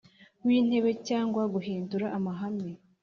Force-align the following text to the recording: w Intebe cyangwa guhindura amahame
w 0.45 0.47
Intebe 0.57 0.91
cyangwa 1.07 1.41
guhindura 1.53 2.05
amahame 2.17 2.71